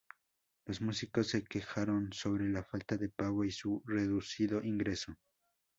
[0.65, 5.15] Los músicos se quejaron sobre la falta de pago y su reducido ingreso.